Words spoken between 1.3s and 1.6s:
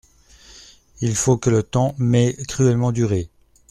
que